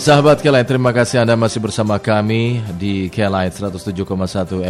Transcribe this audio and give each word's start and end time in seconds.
Sahabat 0.00 0.40
Kelight, 0.40 0.64
terima 0.64 0.96
kasih 0.96 1.20
Anda 1.20 1.36
masih 1.36 1.60
bersama 1.60 2.00
kami 2.00 2.64
di 2.80 3.12
Kelight 3.12 3.52
107,1 3.52 4.00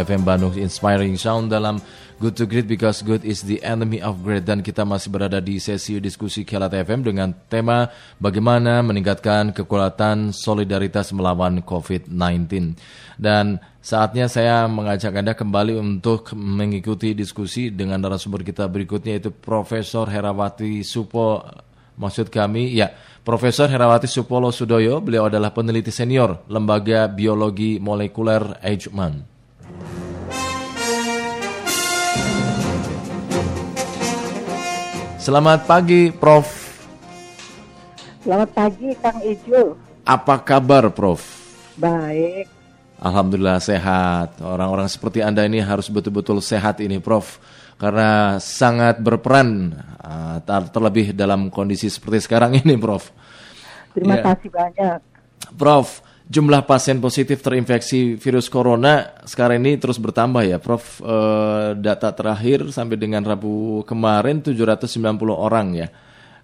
FM 0.03 0.27
Bandung 0.27 0.51
Inspiring 0.59 1.15
Sound 1.15 1.47
dalam 1.47 1.79
Good 2.19 2.35
to 2.35 2.43
Great 2.43 2.67
because 2.67 2.99
good 2.99 3.23
is 3.23 3.39
the 3.47 3.63
enemy 3.63 4.03
of 4.03 4.19
great 4.27 4.43
dan 4.43 4.59
kita 4.59 4.83
masih 4.83 5.07
berada 5.07 5.39
di 5.39 5.55
sesi 5.63 6.03
diskusi 6.03 6.43
Kelight 6.43 6.75
FM 6.83 7.07
dengan 7.07 7.31
tema 7.47 7.87
bagaimana 8.19 8.83
meningkatkan 8.83 9.55
kekuatan 9.55 10.35
solidaritas 10.35 11.15
melawan 11.15 11.63
COVID-19. 11.63 12.75
Dan 13.15 13.55
saatnya 13.79 14.27
saya 14.27 14.67
mengajak 14.67 15.15
Anda 15.15 15.31
kembali 15.31 15.79
untuk 15.79 16.35
mengikuti 16.35 17.15
diskusi 17.15 17.71
dengan 17.71 18.03
narasumber 18.03 18.43
kita 18.43 18.67
berikutnya 18.67 19.15
yaitu 19.15 19.31
Profesor 19.31 20.11
Herawati 20.11 20.83
Supo 20.83 21.39
maksud 21.95 22.31
kami 22.31 22.71
ya 22.75 22.91
Profesor 23.21 23.69
Herawati 23.69 24.09
Supolo 24.09 24.49
Sudoyo, 24.49 24.97
beliau 24.97 25.29
adalah 25.29 25.53
peneliti 25.53 25.93
senior 25.93 26.41
Lembaga 26.49 27.05
Biologi 27.05 27.77
Molekuler 27.77 28.57
Eichmann. 28.65 29.21
Selamat 35.21 35.69
pagi, 35.69 36.09
Prof. 36.09 36.49
Selamat 38.25 38.49
pagi, 38.57 38.89
Kang 38.97 39.21
Ijul. 39.21 39.77
Apa 40.01 40.41
kabar, 40.41 40.89
Prof? 40.89 41.21
Baik. 41.77 42.49
Alhamdulillah 42.97 43.61
sehat. 43.61 44.41
Orang-orang 44.41 44.89
seperti 44.89 45.21
Anda 45.21 45.45
ini 45.45 45.61
harus 45.61 45.93
betul-betul 45.93 46.41
sehat 46.41 46.81
ini, 46.81 46.97
Prof 46.97 47.37
karena 47.81 48.37
sangat 48.37 49.01
berperan 49.01 49.73
uh, 50.05 50.37
terlebih 50.69 51.17
dalam 51.17 51.49
kondisi 51.49 51.89
seperti 51.89 52.21
sekarang 52.21 52.53
ini, 52.61 52.77
Prof. 52.77 53.09
Terima 53.97 54.21
ya. 54.21 54.29
kasih 54.29 54.49
banyak. 54.53 54.97
Prof, 55.57 56.05
jumlah 56.29 56.61
pasien 56.69 57.01
positif 57.01 57.41
terinfeksi 57.41 58.21
virus 58.21 58.53
corona 58.53 59.25
sekarang 59.25 59.65
ini 59.65 59.81
terus 59.81 59.97
bertambah 59.97 60.45
ya, 60.45 60.61
Prof. 60.61 61.01
Uh, 61.01 61.73
data 61.73 62.13
terakhir 62.13 62.69
sampai 62.69 63.01
dengan 63.01 63.25
Rabu 63.25 63.81
kemarin 63.89 64.45
790 64.45 65.01
orang 65.33 65.73
ya. 65.73 65.89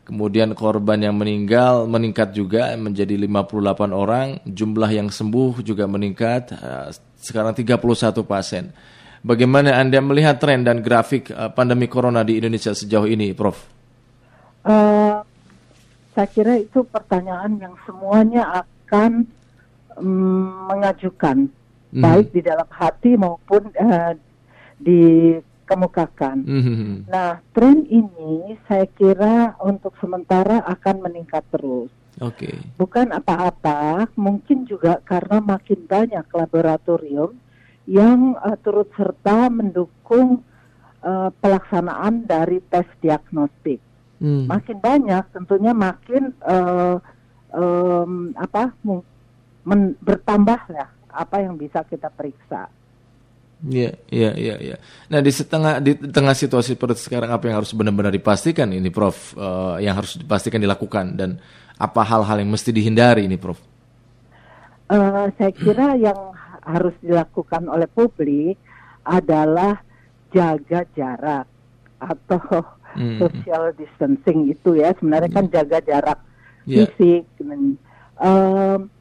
Kemudian 0.10 0.58
korban 0.58 0.98
yang 1.04 1.20
meninggal 1.20 1.86
meningkat 1.86 2.34
juga 2.34 2.74
menjadi 2.80 3.14
58 3.14 3.94
orang, 3.94 4.42
jumlah 4.42 4.90
yang 4.90 5.14
sembuh 5.14 5.62
juga 5.62 5.86
meningkat 5.86 6.50
uh, 6.58 6.90
sekarang 7.22 7.54
31 7.54 7.78
pasien. 8.26 8.74
Bagaimana 9.28 9.76
Anda 9.76 10.00
melihat 10.00 10.40
tren 10.40 10.64
dan 10.64 10.80
grafik 10.80 11.28
uh, 11.36 11.52
pandemi 11.52 11.92
corona 11.92 12.24
di 12.24 12.40
Indonesia 12.40 12.72
sejauh 12.72 13.12
ini, 13.12 13.36
Prof? 13.36 13.60
Uh, 14.64 15.20
saya 16.16 16.28
kira 16.32 16.56
itu 16.56 16.88
pertanyaan 16.88 17.60
yang 17.60 17.76
semuanya 17.84 18.64
akan 18.64 19.28
um, 20.00 20.72
mengajukan, 20.72 21.52
mm. 21.92 22.00
baik 22.00 22.32
di 22.32 22.40
dalam 22.40 22.72
hati 22.72 23.20
maupun 23.20 23.68
uh, 23.76 24.16
dikemukakan. 24.80 26.48
Mm. 26.48 27.12
Nah, 27.12 27.44
tren 27.52 27.84
ini 27.92 28.56
saya 28.64 28.88
kira 28.96 29.60
untuk 29.60 29.92
sementara 30.00 30.64
akan 30.64 31.04
meningkat 31.04 31.44
terus. 31.52 31.92
Oke. 32.24 32.48
Okay. 32.48 32.56
Bukan 32.80 33.12
apa-apa, 33.12 34.08
mungkin 34.16 34.64
juga 34.64 35.04
karena 35.04 35.44
makin 35.44 35.84
banyak 35.84 36.26
laboratorium 36.32 37.36
yang 37.88 38.36
uh, 38.44 38.60
turut 38.60 38.92
serta 38.94 39.48
mendukung 39.48 40.44
uh, 41.02 41.32
pelaksanaan 41.40 42.28
dari 42.28 42.60
tes 42.68 42.86
diagnostik. 43.00 43.80
Hmm. 44.20 44.46
Makin 44.46 44.78
banyak, 44.84 45.24
tentunya 45.32 45.72
makin 45.72 46.36
uh, 46.44 47.00
um, 47.56 48.36
apa 48.36 48.76
men, 49.64 49.96
bertambah 50.04 50.60
ya 50.74 50.86
apa 51.16 51.36
yang 51.42 51.56
bisa 51.56 51.82
kita 51.88 52.12
periksa. 52.12 52.68
Iya, 53.58 53.98
iya, 54.14 54.32
iya, 54.38 54.56
iya. 54.62 54.78
Nah 55.10 55.18
di 55.18 55.34
setengah 55.34 55.82
di 55.82 55.98
tengah 55.98 56.38
situasi 56.38 56.78
seperti 56.78 57.10
sekarang 57.10 57.34
apa 57.34 57.50
yang 57.50 57.58
harus 57.58 57.74
benar-benar 57.74 58.14
dipastikan 58.14 58.70
ini, 58.70 58.94
Prof? 58.94 59.34
Uh, 59.34 59.82
yang 59.82 59.98
harus 59.98 60.14
dipastikan 60.22 60.62
dilakukan 60.62 61.18
dan 61.18 61.42
apa 61.74 62.06
hal-hal 62.06 62.38
yang 62.38 62.54
mesti 62.54 62.70
dihindari 62.70 63.26
ini, 63.26 63.34
Prof? 63.34 63.58
Uh, 64.94 65.26
saya 65.42 65.50
kira 65.58 65.98
yang 65.98 66.37
harus 66.68 66.92
dilakukan 67.00 67.72
oleh 67.72 67.88
publik 67.88 68.60
adalah 69.08 69.80
jaga 70.36 70.84
jarak 70.92 71.48
atau 71.98 72.68
hmm. 73.00 73.24
social 73.24 73.72
distancing 73.80 74.52
itu 74.52 74.76
ya 74.76 74.92
sebenarnya 75.00 75.32
kan 75.32 75.48
jaga 75.48 75.80
jarak 75.80 76.20
yeah. 76.68 76.84
fisik 76.92 77.24
um, 78.20 78.92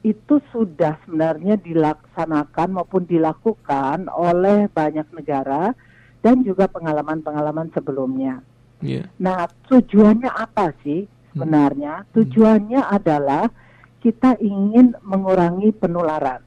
itu 0.00 0.40
sudah 0.48 0.96
sebenarnya 1.04 1.60
dilaksanakan 1.60 2.68
maupun 2.72 3.04
dilakukan 3.04 4.08
oleh 4.08 4.66
banyak 4.72 5.04
negara 5.12 5.76
dan 6.24 6.40
juga 6.40 6.68
pengalaman-pengalaman 6.72 7.68
sebelumnya. 7.76 8.40
Yeah. 8.80 9.12
Nah, 9.20 9.44
tujuannya 9.68 10.32
apa 10.32 10.72
sih 10.80 11.04
sebenarnya? 11.32 12.04
Hmm. 12.04 12.08
Tujuannya 12.16 12.80
adalah 12.80 13.52
kita 14.00 14.40
ingin 14.40 14.96
mengurangi 15.04 15.70
penularan. 15.76 16.40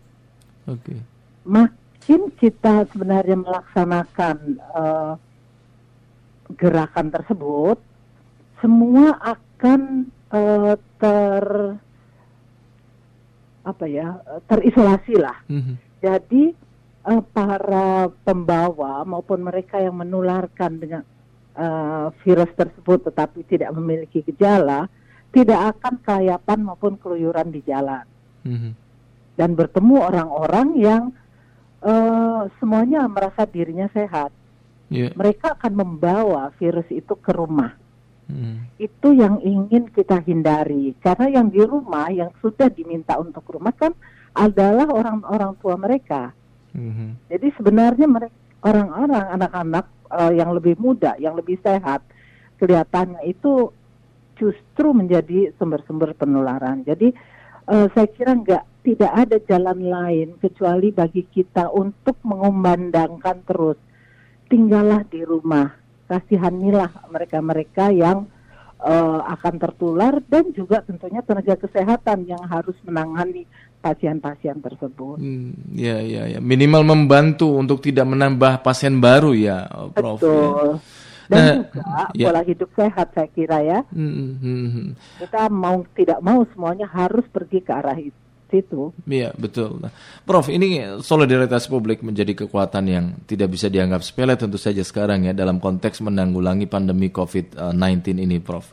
Oke. 0.66 0.94
Okay. 0.94 1.00
Makin 1.46 2.22
kita 2.36 2.90
sebenarnya 2.90 3.38
melaksanakan 3.38 4.38
uh, 4.74 5.14
gerakan 6.58 7.08
tersebut, 7.14 7.78
semua 8.60 9.16
akan 9.22 10.10
uh, 10.34 10.76
ter 10.98 11.46
apa 13.64 13.86
ya 13.88 14.20
terisolasi 14.50 15.16
lah. 15.16 15.38
Mm 15.48 15.62
-hmm. 15.62 15.76
Jadi 16.04 16.44
uh, 17.08 17.24
para 17.24 18.12
pembawa 18.24 19.04
maupun 19.08 19.40
mereka 19.44 19.80
yang 19.80 19.96
menularkan 20.00 20.72
dengan 20.80 21.04
uh, 21.56 22.12
virus 22.24 22.52
tersebut 22.56 23.08
tetapi 23.08 23.46
tidak 23.48 23.72
memiliki 23.76 24.24
gejala 24.26 24.88
tidak 25.34 25.76
akan 25.76 25.98
kelayapan 26.06 26.60
maupun 26.62 26.94
keluyuran 27.02 27.50
di 27.50 27.66
jalan. 27.66 28.06
Mm-hmm. 28.46 28.72
Dan 29.34 29.50
bertemu 29.58 29.96
orang-orang 29.98 30.68
yang 30.78 31.04
uh, 31.82 32.46
semuanya 32.62 33.10
merasa 33.10 33.50
dirinya 33.50 33.90
sehat. 33.90 34.30
Yeah. 34.94 35.10
Mereka 35.18 35.58
akan 35.58 35.74
membawa 35.74 36.54
virus 36.62 36.86
itu 36.94 37.18
ke 37.18 37.34
rumah. 37.34 37.74
Mm. 38.30 38.70
Itu 38.78 39.18
yang 39.18 39.42
ingin 39.42 39.90
kita 39.90 40.22
hindari. 40.22 40.94
Karena 41.02 41.42
yang 41.42 41.50
di 41.50 41.66
rumah, 41.66 42.14
yang 42.14 42.30
sudah 42.38 42.70
diminta 42.70 43.18
untuk 43.18 43.42
rumah 43.50 43.74
kan 43.74 43.98
adalah 44.38 44.86
orang-orang 44.86 45.58
tua 45.58 45.76
mereka. 45.82 46.30
Mm-hmm. 46.78 47.10
Jadi 47.34 47.48
sebenarnya 47.58 48.06
mereka 48.06 48.38
orang-orang 48.62 49.26
anak-anak 49.34 49.86
uh, 50.14 50.32
yang 50.34 50.54
lebih 50.54 50.78
muda, 50.78 51.18
yang 51.18 51.34
lebih 51.34 51.58
sehat, 51.66 52.06
kelihatannya 52.62 53.26
itu 53.26 53.74
justru 54.44 54.92
menjadi 54.92 55.56
sumber-sumber 55.56 56.12
penularan. 56.20 56.84
Jadi 56.84 57.16
uh, 57.72 57.88
saya 57.96 58.08
kira 58.12 58.36
nggak 58.36 58.64
tidak 58.84 59.12
ada 59.16 59.38
jalan 59.48 59.80
lain 59.88 60.28
kecuali 60.44 60.92
bagi 60.92 61.24
kita 61.24 61.72
untuk 61.72 62.20
mengumandangkan 62.28 63.48
terus 63.48 63.80
tinggallah 64.52 65.08
di 65.08 65.24
rumah, 65.24 65.72
kasihanilah 66.12 67.08
mereka-mereka 67.08 67.96
yang 67.96 68.28
uh, 68.84 69.24
akan 69.32 69.56
tertular 69.56 70.20
dan 70.28 70.52
juga 70.52 70.84
tentunya 70.84 71.24
tenaga 71.24 71.56
kesehatan 71.56 72.28
yang 72.28 72.44
harus 72.44 72.76
menangani 72.84 73.48
pasien-pasien 73.80 74.60
tersebut. 74.60 75.24
Hmm, 75.24 75.56
ya, 75.72 76.04
ya, 76.04 76.28
ya. 76.28 76.40
Minimal 76.44 76.84
membantu 76.84 77.56
untuk 77.56 77.80
tidak 77.80 78.04
menambah 78.04 78.60
pasien 78.60 79.00
baru 79.00 79.32
ya, 79.32 79.72
Prof. 79.96 80.20
Ya. 80.20 80.28
Betul. 80.28 80.68
Ya 80.76 81.03
dan 81.32 81.40
nah, 81.42 81.54
juga 81.70 81.82
ya. 82.16 82.26
pola 82.30 82.42
hidup 82.44 82.70
sehat 82.76 83.08
saya 83.16 83.30
kira 83.32 83.60
ya. 83.64 83.80
Hmm, 83.92 84.40
hmm, 84.40 84.68
hmm. 84.70 84.88
Kita 85.24 85.48
mau 85.48 85.84
tidak 85.96 86.20
mau 86.20 86.44
semuanya 86.52 86.88
harus 86.90 87.24
pergi 87.32 87.60
ke 87.64 87.72
arah 87.72 87.98
itu. 88.00 88.18
Situ. 88.54 88.94
Iya 89.10 89.34
betul. 89.34 89.82
Nah, 89.82 89.90
Prof, 90.30 90.46
ini 90.54 91.02
solidaritas 91.02 91.66
publik 91.66 92.06
menjadi 92.06 92.46
kekuatan 92.46 92.86
yang 92.86 93.06
tidak 93.26 93.50
bisa 93.50 93.66
dianggap 93.66 94.06
sepele 94.06 94.38
tentu 94.38 94.62
saja 94.62 94.86
sekarang 94.86 95.26
ya 95.26 95.34
dalam 95.34 95.58
konteks 95.58 96.06
menanggulangi 96.06 96.70
pandemi 96.70 97.10
COVID-19 97.10 98.22
ini, 98.22 98.38
Prof. 98.38 98.70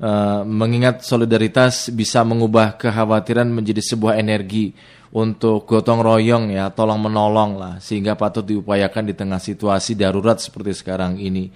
Uh, 0.00 0.40
mengingat 0.48 1.04
solidaritas 1.04 1.92
bisa 1.92 2.24
mengubah 2.24 2.80
kekhawatiran 2.80 3.44
menjadi 3.52 3.84
sebuah 3.84 4.16
energi 4.16 4.72
untuk 5.10 5.66
gotong 5.66 6.00
royong 6.02 6.54
ya, 6.54 6.70
tolong 6.70 7.02
menolong 7.02 7.58
lah, 7.58 7.74
sehingga 7.82 8.14
patut 8.14 8.46
diupayakan 8.46 9.10
di 9.10 9.14
tengah 9.18 9.42
situasi 9.42 9.98
darurat 9.98 10.38
seperti 10.38 10.70
sekarang 10.76 11.18
ini 11.18 11.50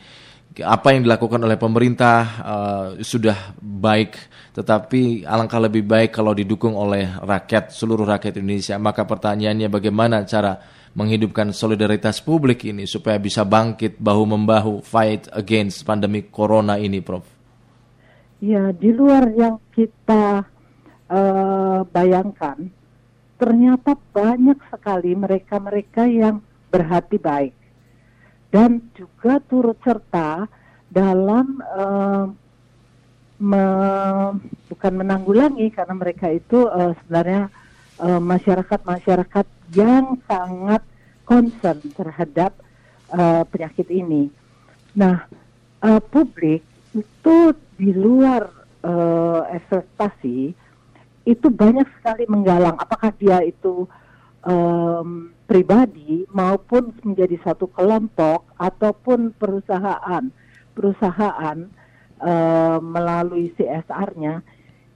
apa 0.63 0.95
yang 0.95 1.03
dilakukan 1.03 1.43
oleh 1.43 1.59
pemerintah 1.59 2.19
uh, 2.39 2.87
sudah 3.03 3.59
baik, 3.59 4.15
tetapi 4.55 5.27
alangkah 5.27 5.59
lebih 5.59 5.83
baik 5.83 6.15
kalau 6.15 6.31
didukung 6.31 6.79
oleh 6.79 7.11
rakyat 7.19 7.75
seluruh 7.75 8.07
rakyat 8.07 8.39
Indonesia. 8.39 8.79
Maka 8.79 9.03
pertanyaannya 9.03 9.67
bagaimana 9.67 10.23
cara 10.23 10.55
menghidupkan 10.95 11.51
solidaritas 11.51 12.23
publik 12.23 12.71
ini 12.71 12.87
supaya 12.87 13.19
bisa 13.19 13.43
bangkit 13.43 13.99
bahu 13.99 14.23
membahu 14.31 14.79
fight 14.79 15.27
against 15.35 15.83
pandemi 15.83 16.31
corona 16.31 16.79
ini, 16.79 17.03
Prof? 17.03 17.27
Ya, 18.39 18.71
di 18.71 18.95
luar 18.95 19.27
yang 19.35 19.59
kita 19.75 20.47
uh, 21.11 21.83
bayangkan, 21.91 22.71
ternyata 23.45 23.93
banyak 23.93 24.57
sekali 24.73 25.13
mereka-mereka 25.13 26.09
yang 26.09 26.41
berhati 26.73 27.21
baik 27.21 27.53
dan 28.49 28.81
juga 28.97 29.37
turut 29.45 29.77
serta 29.85 30.49
dalam 30.89 31.61
uh, 31.61 32.25
me, 33.37 33.65
bukan 34.73 34.93
menanggulangi 34.97 35.69
karena 35.77 35.93
mereka 35.93 36.33
itu 36.33 36.65
uh, 36.73 36.97
sebenarnya 37.05 37.53
masyarakat-masyarakat 38.01 39.47
uh, 39.47 39.59
yang 39.77 40.17
sangat 40.25 40.81
concern 41.29 41.85
terhadap 41.93 42.57
uh, 43.13 43.45
penyakit 43.45 43.93
ini. 43.93 44.33
Nah, 44.97 45.29
uh, 45.85 46.01
publik 46.01 46.65
itu 46.97 47.37
di 47.77 47.93
luar 47.93 48.49
uh, 48.81 49.47
ekspektasi 49.53 50.64
itu 51.25 51.49
banyak 51.49 51.89
sekali 52.01 52.29
menggalang 52.29 52.77
apakah 52.77 53.13
dia 53.17 53.41
itu 53.41 53.89
um, 54.45 55.33
pribadi 55.49 56.29
maupun 56.33 56.93
menjadi 57.05 57.41
satu 57.45 57.69
kelompok 57.73 58.45
ataupun 58.61 59.33
perusahaan 59.37 60.29
perusahaan 60.77 61.59
uh, 62.21 62.79
melalui 62.81 63.53
CSR-nya 63.57 64.45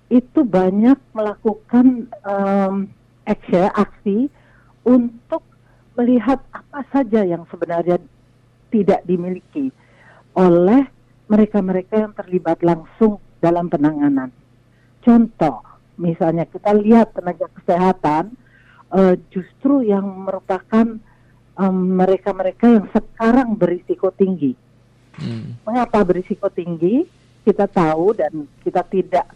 itu 0.09 0.41
banyak 0.41 0.97
melakukan 1.13 2.09
um, 2.25 2.89
aksi, 3.29 3.61
aksi 3.77 4.19
untuk 4.89 5.45
melihat 6.01 6.41
apa 6.49 6.81
saja 6.89 7.29
yang 7.29 7.45
sebenarnya 7.53 8.01
tidak 8.73 9.05
dimiliki 9.05 9.69
oleh 10.33 10.89
mereka-mereka 11.29 12.09
yang 12.09 12.13
terlibat 12.17 12.65
langsung 12.65 13.21
dalam 13.45 13.69
penanganan. 13.69 14.33
Contoh, 15.05 15.61
misalnya 15.99 16.47
kita 16.47 16.73
lihat 16.73 17.13
tenaga 17.13 17.51
kesehatan 17.59 18.33
uh, 18.95 19.15
justru 19.35 19.85
yang 19.85 20.07
merupakan 20.07 20.99
mereka-mereka 21.59 22.65
um, 22.71 22.75
yang 22.79 22.87
sekarang 22.95 23.59
berisiko 23.59 24.15
tinggi. 24.15 24.55
Hmm. 25.19 25.59
Mengapa 25.67 26.07
berisiko 26.07 26.47
tinggi? 26.55 27.03
Kita 27.43 27.67
tahu 27.67 28.15
dan 28.15 28.47
kita 28.63 28.87
tidak 28.87 29.27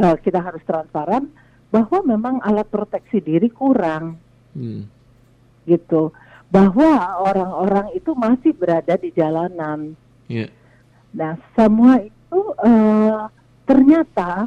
uh, 0.00 0.16
kita 0.16 0.40
harus 0.40 0.64
transparan 0.64 1.28
bahwa 1.68 2.00
memang 2.00 2.40
alat 2.40 2.64
proteksi 2.72 3.20
diri 3.20 3.52
kurang. 3.52 4.16
Hmm 4.56 4.96
gitu 5.66 6.14
bahwa 6.46 7.18
orang-orang 7.26 7.90
itu 7.98 8.14
masih 8.14 8.54
berada 8.54 8.94
di 8.94 9.10
jalanan. 9.10 9.98
Yeah. 10.30 10.54
Nah, 11.10 11.34
semua 11.58 12.06
itu 12.06 12.40
uh, 12.62 13.26
ternyata 13.66 14.46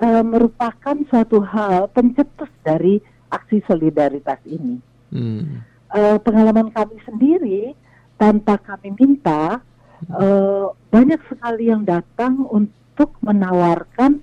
uh, 0.00 0.24
merupakan 0.24 0.96
suatu 1.10 1.42
hal 1.42 1.90
pencetus 1.90 2.50
dari 2.62 3.02
aksi 3.28 3.60
solidaritas 3.68 4.40
ini. 4.48 4.80
Hmm. 5.12 5.64
Uh, 5.88 6.20
pengalaman 6.20 6.68
kami 6.68 7.00
sendiri 7.04 7.72
tanpa 8.20 8.60
kami 8.60 8.92
minta 8.92 9.64
uh, 10.12 10.66
banyak 10.92 11.20
sekali 11.32 11.72
yang 11.72 11.82
datang 11.88 12.44
untuk 12.44 13.16
menawarkan 13.24 14.20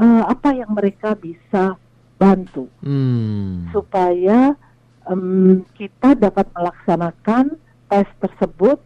uh, 0.00 0.22
apa 0.30 0.54
yang 0.56 0.72
mereka 0.72 1.12
bisa 1.12 1.76
bantu 2.16 2.70
hmm. 2.80 3.74
supaya 3.74 4.56
um, 5.04 5.60
kita 5.76 6.16
dapat 6.16 6.48
melaksanakan 6.56 7.58
tes 7.90 8.08
tersebut 8.22 8.80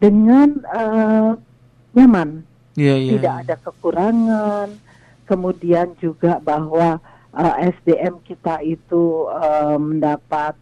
dengan 0.00 0.48
uh, 0.72 1.36
nyaman, 1.92 2.42
yeah, 2.74 2.96
yeah, 2.96 3.20
tidak 3.20 3.34
ada 3.44 3.54
kekurangan, 3.60 4.68
kemudian 5.30 5.94
juga 6.02 6.42
bahwa 6.42 6.98
uh, 7.30 7.54
eh, 7.62 7.70
SDM 7.78 8.18
kita 8.26 8.58
itu 8.66 9.30
uh, 9.30 9.78
mendapat 9.78 10.58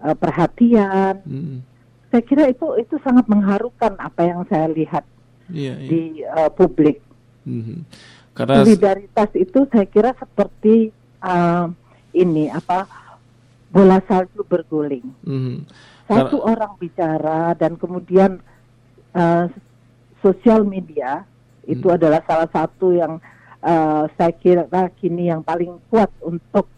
uh, 0.00 0.16
perhatian. 0.16 1.20
Mm. 1.28 1.60
Saya 2.08 2.22
kira 2.24 2.44
itu 2.48 2.64
itu 2.80 2.96
sangat 3.04 3.28
mengharukan 3.28 3.92
apa 4.00 4.24
yang 4.24 4.40
saya 4.48 4.72
lihat 4.72 5.04
yeah, 5.52 5.76
yeah. 5.76 5.90
di 5.92 6.02
uh, 6.24 6.48
publik. 6.48 7.04
Mm 7.44 7.60
-hmm. 7.60 7.78
Karena 8.36 8.64
solidaritas 8.64 9.30
itu 9.36 9.64
saya 9.68 9.86
kira 9.88 10.10
seperti 10.16 10.92
uh, 11.24 11.72
ini 12.12 12.52
apa 12.52 12.84
bola 13.72 14.00
salju 14.04 14.44
berguling. 14.44 15.04
Mm-hmm. 15.24 15.56
Satu 16.08 16.38
Karena... 16.40 16.48
orang 16.52 16.72
bicara 16.76 17.40
dan 17.56 17.80
kemudian 17.80 18.40
uh, 19.16 19.48
sosial 20.20 20.64
media 20.68 21.24
mm-hmm. 21.24 21.72
itu 21.76 21.86
adalah 21.88 22.20
salah 22.28 22.48
satu 22.52 22.92
yang 22.92 23.20
uh, 23.66 24.06
saya 24.14 24.32
kira 24.38 24.64
kini 24.94 25.28
yang 25.28 25.42
paling 25.42 25.82
kuat 25.90 26.08
untuk 26.22 26.70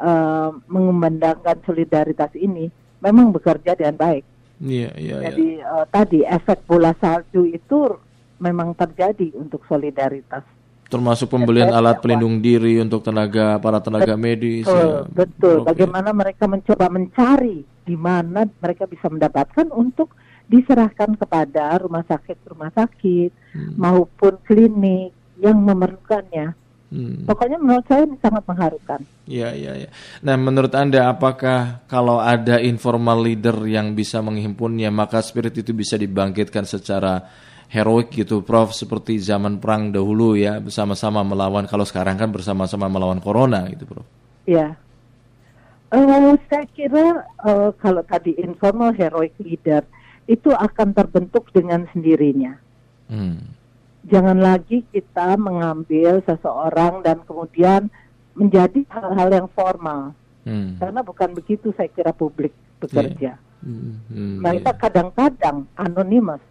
uh, 0.00 0.50
mengembangkan 0.64 1.60
solidaritas 1.68 2.32
ini 2.34 2.72
memang 3.04 3.30
bekerja 3.30 3.76
dengan 3.76 4.00
baik. 4.00 4.24
Yeah, 4.60 4.92
yeah, 4.96 5.20
Jadi 5.28 5.60
yeah. 5.60 5.72
Uh, 5.72 5.84
tadi 5.88 6.20
efek 6.24 6.64
bola 6.64 6.96
salju 7.00 7.48
itu 7.48 7.96
memang 8.40 8.72
terjadi 8.72 9.36
untuk 9.36 9.64
solidaritas 9.68 10.44
termasuk 10.90 11.30
pembelian 11.30 11.70
alat 11.70 12.02
pelindung 12.02 12.42
diri 12.42 12.82
untuk 12.82 13.06
tenaga 13.06 13.62
para 13.62 13.78
tenaga 13.78 14.18
betul, 14.18 14.26
medis. 14.26 14.66
Ya. 14.66 15.06
Betul. 15.06 15.62
Okay. 15.62 15.66
Bagaimana 15.70 16.10
mereka 16.10 16.50
mencoba 16.50 16.90
mencari 16.90 17.62
di 17.62 17.94
mana 17.94 18.42
mereka 18.58 18.90
bisa 18.90 19.06
mendapatkan 19.06 19.70
untuk 19.70 20.18
diserahkan 20.50 21.14
kepada 21.14 21.78
rumah 21.78 22.02
sakit 22.02 22.42
rumah 22.42 22.74
sakit 22.74 23.30
hmm. 23.54 23.78
maupun 23.78 24.34
klinik 24.42 25.14
yang 25.40 25.58
memerlukannya. 25.58 26.54
Hmm. 26.90 27.22
Pokoknya 27.22 27.54
menurut 27.62 27.86
saya 27.86 28.02
ini 28.02 28.18
sangat 28.18 28.42
mengharukan. 28.50 29.00
Iya, 29.30 29.54
iya, 29.54 29.72
iya. 29.86 29.88
Nah, 30.26 30.34
menurut 30.34 30.74
Anda 30.74 31.06
apakah 31.14 31.86
kalau 31.86 32.18
ada 32.18 32.58
informal 32.58 33.22
leader 33.22 33.62
yang 33.70 33.94
bisa 33.94 34.18
menghimpunnya, 34.18 34.90
maka 34.90 35.22
spirit 35.22 35.54
itu 35.54 35.70
bisa 35.70 35.94
dibangkitkan 35.94 36.66
secara 36.66 37.22
heroik 37.70 38.10
gitu 38.10 38.42
Prof 38.42 38.74
seperti 38.74 39.22
zaman 39.22 39.62
perang 39.62 39.94
dahulu 39.94 40.34
ya 40.34 40.58
bersama-sama 40.58 41.22
melawan 41.22 41.70
kalau 41.70 41.86
sekarang 41.86 42.18
kan 42.18 42.34
bersama-sama 42.34 42.90
melawan 42.90 43.22
corona 43.22 43.62
gitu 43.70 43.86
Prof. 43.86 44.06
Ya. 44.44 44.74
Uh, 45.94 46.34
saya 46.50 46.66
kira 46.74 47.22
uh, 47.46 47.70
kalau 47.78 48.02
tadi 48.02 48.34
informal 48.42 48.90
heroic 48.94 49.34
leader 49.42 49.86
itu 50.26 50.50
akan 50.50 50.94
terbentuk 50.94 51.50
dengan 51.54 51.86
sendirinya. 51.94 52.58
Hmm. 53.10 53.42
Jangan 54.10 54.38
lagi 54.42 54.82
kita 54.90 55.38
mengambil 55.38 56.18
seseorang 56.26 57.06
dan 57.06 57.22
kemudian 57.22 57.86
menjadi 58.34 58.82
hal-hal 58.90 59.28
yang 59.30 59.48
formal. 59.54 60.12
Hmm. 60.42 60.74
Karena 60.82 61.00
bukan 61.06 61.30
begitu 61.32 61.70
saya 61.78 61.86
kira 61.88 62.10
publik 62.10 62.50
bekerja. 62.82 63.38
Yeah. 63.38 63.62
Hmm. 63.62 64.02
Hmm. 64.10 64.42
Mereka 64.42 64.72
iya. 64.72 64.80
kadang-kadang 64.80 65.68
anonimus 65.76 66.42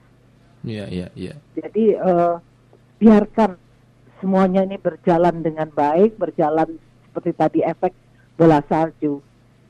Iya, 0.63 0.85
iya, 0.91 1.07
iya. 1.15 1.33
Jadi 1.55 1.95
uh, 1.95 2.35
biarkan 2.99 3.55
semuanya 4.19 4.67
ini 4.67 4.75
berjalan 4.75 5.39
dengan 5.39 5.71
baik, 5.71 6.19
berjalan 6.19 6.75
seperti 7.07 7.31
tadi 7.35 7.59
efek 7.63 7.95
bola 8.35 8.59
salju. 8.67 9.23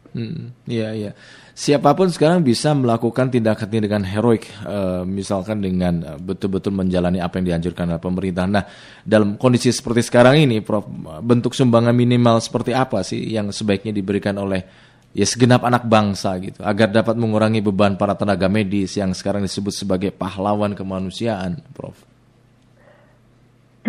Hmm, 0.10 0.54
iya, 0.66 0.90
iya. 0.96 1.12
Siapa 1.54 1.92
pun 1.92 2.08
sekarang 2.08 2.40
bisa 2.40 2.72
melakukan 2.72 3.28
tindakan-tindakan 3.30 4.08
heroik, 4.08 4.48
uh, 4.64 5.04
misalkan 5.04 5.60
dengan 5.60 5.94
uh, 6.08 6.18
betul-betul 6.18 6.72
menjalani 6.72 7.20
apa 7.20 7.38
yang 7.38 7.52
dianjurkan 7.54 7.92
oleh 7.92 8.02
pemerintah. 8.02 8.48
Nah, 8.48 8.64
dalam 9.04 9.36
kondisi 9.36 9.70
seperti 9.70 10.08
sekarang 10.08 10.40
ini, 10.40 10.64
Prof, 10.64 10.88
bentuk 11.20 11.52
sumbangan 11.52 11.92
minimal 11.92 12.40
seperti 12.40 12.72
apa 12.72 13.04
sih 13.04 13.20
yang 13.20 13.52
sebaiknya 13.52 13.92
diberikan 13.92 14.40
oleh 14.40 14.64
ya 15.10 15.26
segenap 15.26 15.66
anak 15.66 15.90
bangsa 15.90 16.38
gitu 16.38 16.62
agar 16.62 16.94
dapat 16.94 17.18
mengurangi 17.18 17.66
beban 17.66 17.98
para 17.98 18.14
tenaga 18.14 18.46
medis 18.46 18.94
yang 18.94 19.10
sekarang 19.18 19.42
disebut 19.42 19.74
sebagai 19.76 20.10
pahlawan 20.16 20.72
kemanusiaan, 20.74 21.60
Prof. 21.76 21.98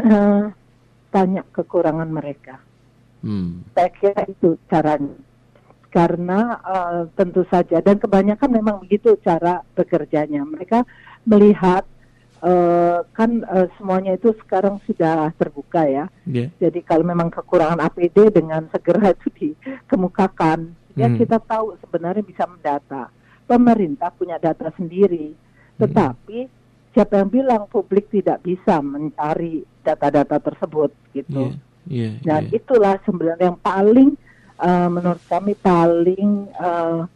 Uh, 0.00 0.50
banyak 1.14 1.46
kekurangan 1.54 2.10
mereka. 2.10 2.58
Hmm. 3.22 3.62
Saya 3.76 3.90
kira 3.94 4.22
itu 4.26 4.56
caranya. 4.66 5.29
Karena 5.90 6.62
uh, 6.62 7.02
tentu 7.18 7.42
saja 7.50 7.82
dan 7.82 7.98
kebanyakan 7.98 8.50
memang 8.50 8.78
begitu 8.78 9.18
cara 9.20 9.66
bekerjanya. 9.74 10.46
Mereka 10.46 10.86
melihat 11.26 11.82
uh, 12.46 13.02
kan 13.10 13.42
uh, 13.50 13.66
semuanya 13.74 14.14
itu 14.14 14.30
sekarang 14.46 14.78
sudah 14.86 15.34
terbuka 15.34 15.90
ya. 15.90 16.06
Yeah. 16.30 16.54
Jadi 16.62 16.86
kalau 16.86 17.02
memang 17.02 17.34
kekurangan 17.34 17.82
APD 17.82 18.30
dengan 18.30 18.70
segera 18.70 19.10
itu 19.10 19.28
dikemukakan 19.34 20.78
Ya 20.98 21.06
hmm. 21.06 21.18
kita 21.22 21.38
tahu 21.42 21.78
sebenarnya 21.78 22.24
bisa 22.24 22.44
mendata. 22.44 23.10
Pemerintah 23.46 24.14
punya 24.14 24.38
data 24.38 24.70
sendiri, 24.78 25.34
tetapi 25.78 26.46
hmm. 26.46 26.52
siapa 26.94 27.18
yang 27.18 27.30
bilang 27.30 27.62
publik 27.66 28.06
tidak 28.10 28.42
bisa 28.46 28.78
mencari 28.78 29.66
data-data 29.82 30.38
tersebut 30.38 30.94
gitu. 31.14 31.54
Yeah, 31.86 32.14
yeah, 32.14 32.14
Dan 32.22 32.42
yeah. 32.46 32.58
itulah 32.62 32.94
sebenarnya 33.02 33.54
yang 33.54 33.60
paling 33.64 34.14
uh, 34.60 34.88
menurut 34.92 35.22
kami 35.26 35.56
paling 35.56 36.46
uh, 36.60 37.08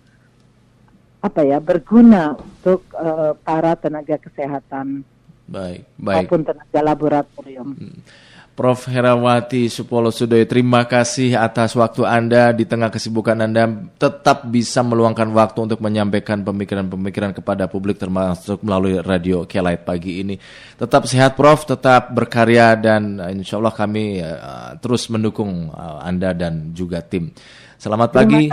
apa 1.24 1.40
ya 1.40 1.56
berguna 1.60 2.36
untuk 2.36 2.84
uh, 2.96 3.32
para 3.40 3.76
tenaga 3.76 4.20
kesehatan. 4.20 5.04
baik, 5.44 5.84
baik. 6.00 6.24
maupun 6.24 6.40
tenaga 6.40 6.80
laboratorium. 6.80 7.76
Hmm. 7.76 8.00
Prof. 8.54 8.87
Herawati 8.87 9.66
Supolo 9.66 10.14
Sudoyo, 10.14 10.46
terima 10.46 10.87
kasih 10.87 11.34
atas 11.34 11.75
waktu 11.75 12.06
Anda 12.06 12.54
di 12.54 12.62
tengah 12.62 12.87
kesibukan 12.87 13.34
Anda 13.42 13.66
tetap 13.99 14.46
bisa 14.46 14.87
meluangkan 14.87 15.34
waktu 15.34 15.66
untuk 15.66 15.82
menyampaikan 15.82 16.46
pemikiran-pemikiran 16.46 17.34
kepada 17.34 17.66
publik 17.66 17.99
termasuk 17.99 18.62
melalui 18.62 19.02
radio 19.02 19.42
Kelait 19.42 19.82
pagi 19.82 20.23
ini. 20.23 20.38
Tetap 20.78 21.11
sehat 21.11 21.34
Prof, 21.34 21.66
tetap 21.66 22.14
berkarya 22.14 22.78
dan 22.78 23.18
insya 23.34 23.58
Allah 23.58 23.75
kami 23.75 24.23
uh, 24.23 24.78
terus 24.78 25.11
mendukung 25.11 25.75
uh, 25.75 25.99
Anda 26.06 26.30
dan 26.30 26.70
juga 26.70 27.02
tim. 27.02 27.34
Selamat 27.75 28.14
pagi, 28.14 28.46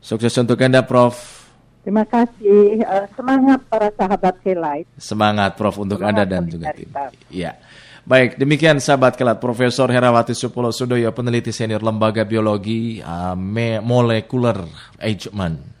sukses 0.00 0.32
untuk 0.40 0.56
Anda 0.64 0.80
Prof. 0.80 1.44
Terima 1.84 2.08
kasih, 2.08 2.82
uh, 2.88 3.04
semangat 3.12 3.60
para 3.68 3.92
sahabat 3.92 4.34
Kelait. 4.40 4.88
Semangat 4.96 5.60
Prof 5.60 5.76
untuk 5.76 6.00
semangat 6.00 6.24
Anda 6.24 6.24
dan 6.24 6.42
juga 6.48 6.72
tim. 6.72 6.88
Ya. 7.28 7.60
Baik, 8.06 8.38
demikian 8.38 8.78
sahabat 8.78 9.18
kelat 9.18 9.42
Profesor 9.42 9.90
Herawati 9.90 10.30
Supulo 10.30 10.70
Sudoyo, 10.70 11.10
peneliti 11.10 11.50
senior 11.50 11.82
Lembaga 11.82 12.22
Biologi 12.22 13.02
uh, 13.02 13.34
Molecular 13.82 14.62
Agement 15.02 15.75